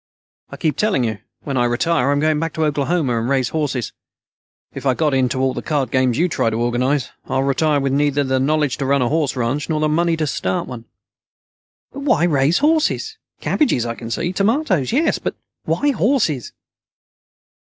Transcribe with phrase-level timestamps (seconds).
[0.49, 1.19] "I keep telling you.
[1.43, 3.93] When I retire, I'm going back to Oklahoma and raise horses.
[4.73, 7.93] If I got into all the card games you try to organize, I'd retire with
[7.93, 10.85] neither the knowledge to run a horse ranch, nor the money to start one."
[11.91, 13.19] "But why raise horses?
[13.41, 14.33] Cabbages, I can see.
[14.33, 15.19] Tomatoes, yes.
[15.19, 15.35] But
[15.65, 16.51] why horses?"